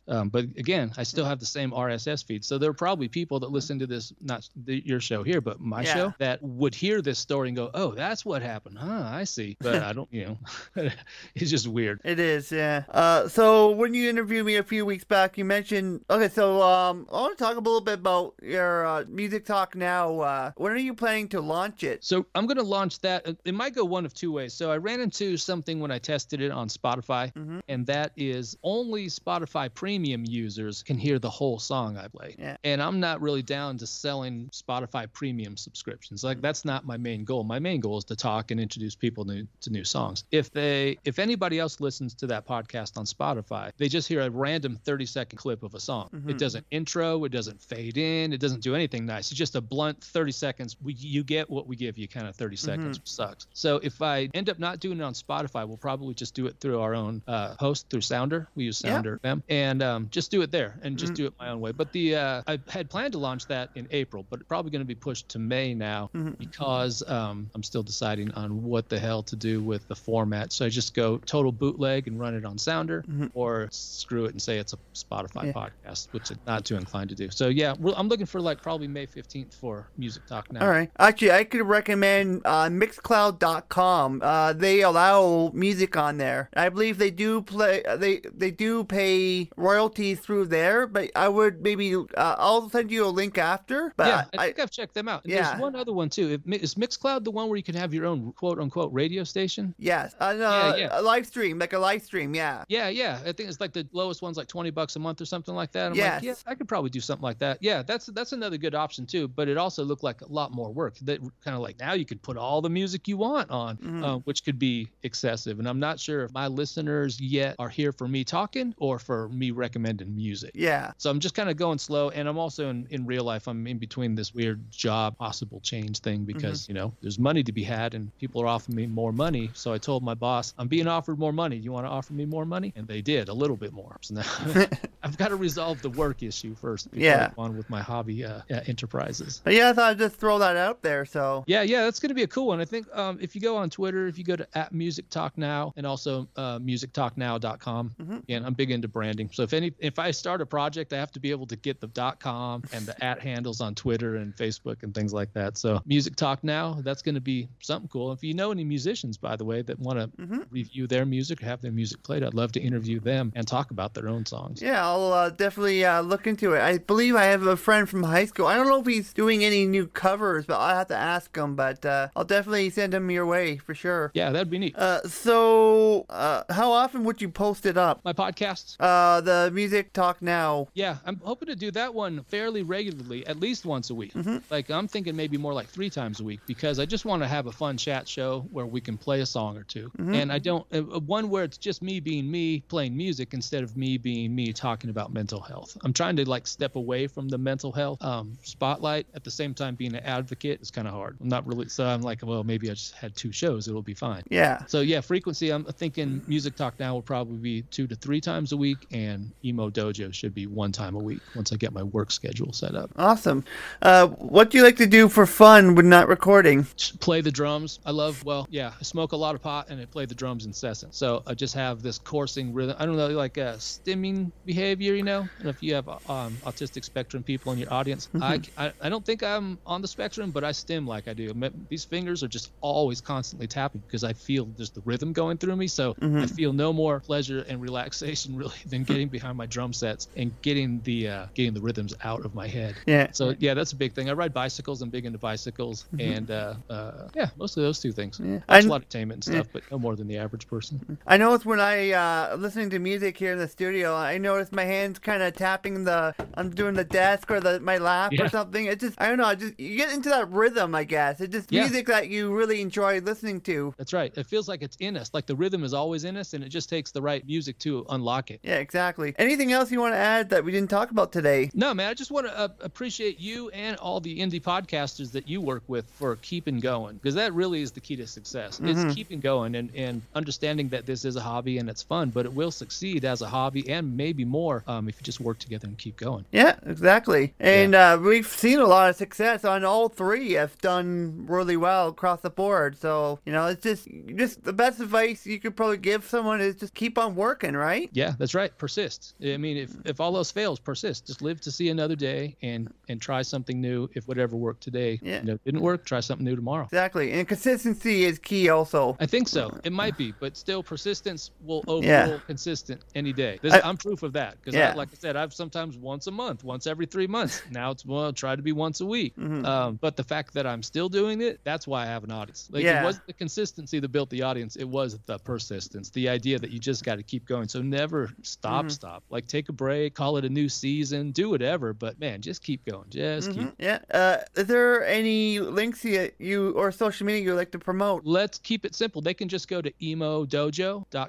[0.08, 3.40] Um, but again, I still have the same RSS feed, so there are probably people
[3.40, 5.94] that listen to this, not the, your show here, but my Yeah.
[5.96, 9.04] show, that would hear this story and go, "Oh, that's what happened, huh?
[9.22, 10.38] I see." But I don't, you know,
[11.36, 12.02] it's just weird.
[12.04, 12.84] It is, yeah.
[12.90, 16.04] Uh, so when you interviewed me a few weeks back, you mentioned.
[16.10, 19.76] Okay, so um, I want to talk a little bit about your uh, music talk
[19.76, 20.20] now.
[20.20, 22.04] Uh, when are you planning to launch it?
[22.04, 23.28] So I'm going to launch that.
[23.28, 24.54] Uh, It might go one of two ways.
[24.54, 27.60] So I ran into something when I tested it on Spotify, Mm-hmm.
[27.70, 32.36] and that is only Spotify premium users can hear the whole song I play.
[32.40, 32.58] Yeah.
[32.64, 36.24] And I'm not really down to selling Spotify premium subscriptions.
[36.24, 37.44] Like that's not my main goal.
[37.44, 40.24] My main goal is to talk and introduce people to, to new songs.
[40.32, 44.30] If they if anybody else listens to that podcast on Spotify, they just hear a
[44.30, 46.10] random 30 second clip of a song.
[46.30, 49.32] It doesn't intro, it doesn't fade in, it doesn't do anything nice.
[49.32, 50.76] It's just a blunt 30 seconds.
[50.84, 53.48] We, you get what we give you kind of 30 seconds which sucks.
[53.54, 56.58] So if I end up not doing it on Spotify, we'll probably just do it
[56.60, 58.48] through our own uh, host through Sounder.
[58.56, 61.50] We use Sounder them and um, just do it there and just do it my
[61.50, 61.72] own way.
[61.72, 64.86] But the uh, I had planned to launch that in April, but probably going to
[64.86, 69.36] be pushed to May now because um, I'm still deciding on what the hell to
[69.36, 70.54] do with the format.
[70.54, 74.42] So I just go total bootleg and run it on Sounder, or screw it and
[74.42, 75.52] say it's a Spotify Yeah.
[75.54, 77.30] podcast, which I'm not too inclined to do.
[77.32, 80.62] So yeah, I'm looking for like probably May 15th for Music Talk now.
[80.62, 80.90] All right.
[81.00, 84.22] Actually, I could recommend uh, Mixcloud.com.
[84.24, 86.50] Uh, they allow music on there.
[86.56, 87.84] I believe they do play.
[87.84, 90.88] uh, They they do pay royalties through there.
[90.88, 91.96] But I would maybe.
[91.96, 93.94] Uh, I'll send you a link after.
[93.98, 95.24] But yeah, I think I, have checked them out.
[95.24, 95.50] And yeah.
[95.50, 96.42] There's one other one too.
[96.48, 99.74] Is Mixcloud the one where you can have your own quote unquote radio station?
[99.78, 101.00] yes, uh, Yeah, yeah.
[101.00, 102.34] a live stream like a live stream.
[102.36, 102.64] Yeah.
[102.68, 103.20] Yeah, yeah.
[103.26, 105.72] I think it's like the lowest one's like twenty bucks a month or something like
[105.74, 105.88] that.
[105.92, 106.16] I'm Yes.
[106.16, 107.58] like, yeah, I could probably do something like that.
[107.62, 109.28] Yeah, that's that's another good option too.
[109.28, 110.98] But it also looked like a lot more work.
[111.00, 114.04] That kind of like now you could put all the music you want on, Mm-hmm.
[114.04, 115.60] uh, which could be excessive.
[115.60, 119.30] And I'm not sure if my listeners yet are here for me talking or for
[119.30, 120.52] me recommending music.
[120.56, 120.92] Yeah.
[120.98, 123.48] So I'm just kind of going slow, and I'm also in, in real life.
[123.48, 127.52] I'm in between this weird job possible change thing because you know there's money to
[127.52, 129.50] be had, and people are offering me more money.
[129.54, 131.58] So I told my boss, I'm being offered more money.
[131.58, 132.74] You want to offer me more money?
[132.76, 133.98] And they did a little bit more.
[134.02, 134.24] So now
[135.04, 136.90] I've got to resolve the work issue first.
[136.92, 137.32] Before Yeah.
[137.38, 139.42] On with my hobby uh, uh, enterprises.
[139.44, 141.06] But yeah, I thought I'd just throw that out there.
[141.06, 141.44] So.
[141.48, 142.60] Yeah, yeah, that's going to be a cool one.
[142.62, 145.38] I think um, if you go on Twitter, if you go to at Music Talk
[145.38, 148.18] Now and also uh, musictalknow.com, Mm-hmm.
[148.30, 149.30] and I'm big into branding.
[149.32, 151.80] So if any, if I start a project, I have to be able to get
[151.80, 151.88] the
[152.20, 155.58] .com and the at handles on Twitter and Facebook and things like that.
[155.58, 158.12] So Music Talk Now, that's going to be something cool.
[158.12, 160.42] If you know any musicians, by the way, that want to Mm-hmm.
[160.50, 163.72] review their music or have their music played, I'd love to interview them and talk
[163.72, 164.62] about their own songs.
[164.62, 166.62] Yeah, I'll uh, definitely uh, look into it.
[166.62, 168.48] I believe I have a friend from high school.
[168.48, 171.56] I don't know if he's doing any new covers, but I'll have to ask him.
[171.56, 174.12] But uh, I'll definitely send him your way for sure.
[174.14, 174.76] Yeah, that'd be neat.
[174.76, 178.02] Uh, so, uh, how often would you post it up?
[178.04, 178.76] My podcasts.
[178.80, 180.68] Uh, the music talk now.
[180.74, 184.14] Yeah, I'm hoping to do that one fairly regularly, at least once a week.
[184.50, 187.28] Like I'm thinking maybe more like three times a week because I just want to
[187.28, 190.40] have a fun chat show where we can play a song or 2 and I
[190.40, 190.66] don't
[191.06, 194.92] one where it's just me being me playing music instead of me being me talking
[194.92, 195.76] about mental health.
[195.84, 199.56] I'm trying to like step away from the mental health um, spotlight at the same
[199.56, 201.18] time being an advocate is kind of hard.
[201.20, 203.96] I'm not really so I'm like well maybe I just had two shows it'll be
[203.96, 204.24] fine.
[204.30, 204.64] Yeah.
[204.68, 205.50] So yeah, frequency.
[205.50, 209.32] I'm thinking Music Talk now will probably be two to three times a week, and
[209.44, 212.76] Emo Dojo should be one time a week once I get my work schedule set
[212.76, 212.92] up.
[212.96, 213.44] Awesome.
[213.82, 216.68] Uh, what do you like to do for fun when not recording?
[216.76, 217.80] Just play the drums.
[217.86, 218.24] I love.
[218.24, 220.94] Well, yeah, I smoke a lot of pot and I play the drums incessant.
[220.94, 222.76] So I just have this coursing rhythm.
[222.80, 224.94] I don't know, like a stimming behavior.
[224.96, 228.74] You know, and if you have um, autistic spectrum people in your audience, I, I
[228.82, 231.34] I don't think I'm on the spectrum, but I stim like I do.
[231.70, 235.56] These fingers are just always constantly tapping because I feel just the rhythm going through
[235.56, 235.68] me.
[235.68, 240.08] So I feel no more pleasure and relaxation really than getting behind my drum sets
[240.16, 242.76] and getting the uh, getting the rhythms out of my head.
[242.86, 243.12] Yeah.
[243.14, 244.10] So yeah, that's a big thing.
[244.10, 244.82] I ride bicycles.
[244.82, 248.20] I'm big into bicycles, and uh, uh, yeah, mostly those two things.
[248.24, 248.36] Yeah.
[248.36, 250.98] Watch I- a lot of entertainment and stuff, but no more than the average person.
[251.08, 255.00] I when I uh listening to music here in the studio, I notice my hands
[255.00, 258.66] kind of tapping the I'm doing the desk or the my lap or something.
[258.66, 259.26] It just I don't know.
[259.26, 261.22] I just you get into that rhythm, I guess.
[261.22, 261.62] It's just Yeah.
[261.62, 263.74] music that you really enjoy listening to.
[263.78, 264.12] That's right.
[264.18, 265.12] It feels like it's in us.
[265.14, 267.86] Like the rhythm is always in us, and it just takes the right music to
[267.90, 268.40] unlock it.
[268.44, 269.14] Yeah, exactly.
[269.18, 271.52] Anything else you want to add that we didn't talk about today?
[271.54, 275.28] No, man, I just want to uh, appreciate you and all the indie podcasters that
[275.28, 278.60] you work with for keeping going because that really is the key to success.
[278.64, 282.26] It's keeping going and, and understanding that this is a hobby and it's fun, but
[282.26, 285.68] it will succeed as a hobby and maybe more um, if you just work together
[285.68, 286.26] and keep going.
[286.32, 287.34] Yeah, exactly.
[287.40, 290.34] And uh, we've seen a lot of success on all three.
[290.34, 292.78] Have done really well across the board.
[292.80, 296.56] So you know, it's just just the best advice you could probably give someone is
[296.56, 297.90] just keep on working, right?
[297.94, 298.56] Yeah, that's right.
[298.58, 299.16] Persist.
[299.24, 301.08] I mean, if, if all else fails, persist.
[301.08, 303.90] Just live to see another day and and try something new.
[303.94, 305.20] If whatever worked today Yeah.
[305.20, 306.66] you know, didn't work, try something new tomorrow.
[306.66, 307.12] Exactly.
[307.12, 308.96] And consistency is key also.
[309.00, 309.58] I think so.
[309.64, 312.20] It might be, but still, persistence will overrule Yeah.
[312.28, 313.40] consistent any day.
[313.42, 314.74] This, I- am proof of that because, Yeah.
[314.76, 317.42] like I said, I've sometimes once a month, once every three months.
[317.52, 319.16] Now it's well, try to be once a week.
[319.18, 319.46] Mm-hmm.
[319.46, 322.50] Um, but the fact that I'm still doing it, that's why I have an audience.
[322.52, 322.82] Like Yeah.
[322.82, 326.52] it wasn't the consistency that built the audience; it was the persistence, the idea that
[326.52, 327.48] you just got to keep going.
[327.48, 328.70] So never stop, Mm-hmm.
[328.70, 329.04] stop.
[329.10, 331.74] Like take a break, call it a new season, do whatever.
[331.74, 332.86] But man, just keep going.
[332.90, 333.54] Just keep.
[333.60, 333.80] Yeah.
[333.94, 338.04] Uh, is there any links you, you or social media you'd like to promote?
[338.06, 339.02] let's keep it simple.
[339.02, 339.72] They can just go to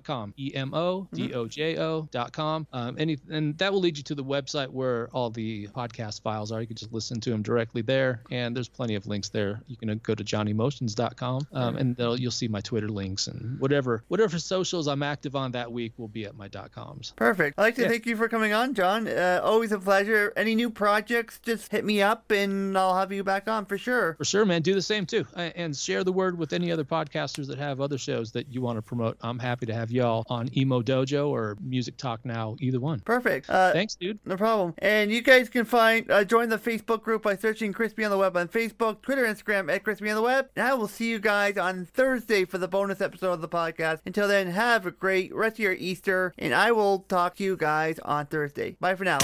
[0.04, 2.66] emodojo.com, E M O D O J O.com.
[2.72, 6.52] Um, any, and that will lead you to the website where all the podcast files
[6.52, 6.60] are.
[6.60, 8.22] You can just listen to them directly there.
[8.30, 9.60] And there's plenty of links there.
[9.66, 14.38] You can go to johnnymotions.com um, and you'll see my Twitter links and whatever whatever
[14.38, 17.12] socials I'm active on that week will be at my dot .coms.
[17.16, 17.58] Perfect.
[17.58, 17.88] I'd like to Yeah.
[17.88, 19.06] thank you for coming on, John.
[19.08, 20.32] Uh, always a pleasure.
[20.36, 24.14] Any new projects, just hit me up and I'll have you back on for sure.
[24.18, 24.62] For sure, man.
[24.62, 27.98] Do the same too, and share the word with any other podcasters that have other
[27.98, 29.16] shows that you want to promote.
[29.20, 33.00] I'm happy to have y'all on Emo Dojo or Music Talk Now, either one.
[33.00, 33.48] Perfect.
[33.48, 34.18] Uh, Thanks, dude.
[34.24, 34.74] No problem.
[34.78, 38.18] And you guys can find uh, join the Facebook group by searching Crispy on the
[38.18, 40.48] Web on Facebook, Twitter, Instagram at Crispy on the Web.
[40.56, 44.00] And I will see you guys on Thursday for the bonus episode of the podcast.
[44.04, 47.56] Until then, have a great rest of your Easter, and I will talk to you
[47.56, 48.76] guys on Thursday.
[48.80, 49.18] Bye for now.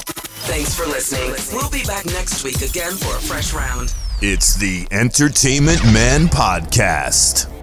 [0.45, 1.35] Thanks for listening.
[1.53, 3.95] We'll be back next week again for a fresh round.
[4.21, 7.62] It's the Entertainment Man Podcast.